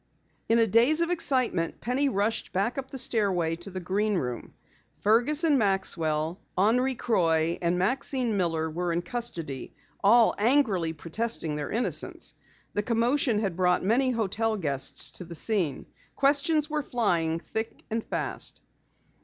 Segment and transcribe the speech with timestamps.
[0.49, 4.55] In a daze of excitement Penny rushed back up the stairway to the Green Room.
[4.99, 11.69] Fergus and Maxwell, Henri Croix, and Maxine Miller were in custody, all angrily protesting their
[11.69, 12.33] innocence.
[12.73, 15.85] The commotion had brought many hotel guests to the scene.
[16.15, 18.63] Questions were flying thick and fast.